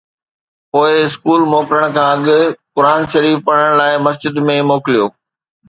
[0.71, 2.27] پوءِ اسڪول موڪلڻ کان اڳ
[2.75, 5.05] قرآن شريف پڙهڻ لاءِ مسجد ۾ موڪليو